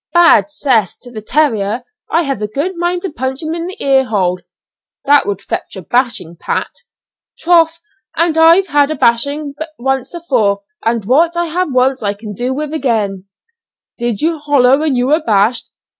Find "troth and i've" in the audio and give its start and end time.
7.37-8.69